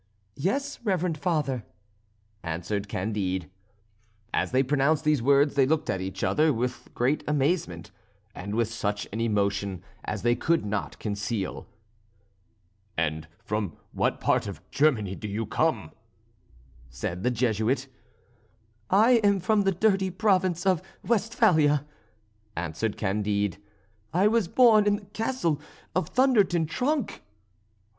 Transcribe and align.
"Yes, 0.35 0.79
reverend 0.83 1.15
Father," 1.15 1.63
answered 2.41 2.87
Candide. 2.89 3.51
As 4.33 4.49
they 4.51 4.63
pronounced 4.63 5.03
these 5.03 5.21
words 5.21 5.53
they 5.53 5.67
looked 5.67 5.91
at 5.91 6.01
each 6.01 6.23
other 6.23 6.51
with 6.51 6.89
great 6.95 7.23
amazement, 7.27 7.91
and 8.33 8.55
with 8.55 8.71
such 8.73 9.07
an 9.13 9.21
emotion 9.21 9.83
as 10.03 10.23
they 10.23 10.33
could 10.35 10.65
not 10.65 10.97
conceal. 10.97 11.67
"And 12.97 13.27
from 13.45 13.77
what 13.91 14.19
part 14.19 14.47
of 14.47 14.59
Germany 14.71 15.13
do 15.13 15.27
you 15.27 15.45
come?" 15.45 15.91
said 16.89 17.21
the 17.21 17.29
Jesuit. 17.29 17.85
"I 18.89 19.17
am 19.23 19.39
from 19.39 19.61
the 19.65 19.71
dirty 19.71 20.09
province 20.09 20.65
of 20.65 20.81
Westphalia," 21.05 21.85
answered 22.55 22.97
Candide; 22.97 23.57
"I 24.15 24.27
was 24.27 24.47
born 24.47 24.87
in 24.87 24.95
the 24.95 25.05
Castle 25.13 25.61
of 25.95 26.09
Thunder 26.09 26.43
ten 26.43 26.65
Tronckh." 26.65 27.21